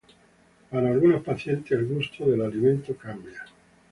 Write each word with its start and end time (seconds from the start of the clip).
Para 0.71 0.89
algunos 0.89 1.21
pacientes, 1.21 1.71
el 1.77 1.85
gusto 1.85 2.25
del 2.25 2.41
alimento 2.41 2.95
cambia. 2.97 3.45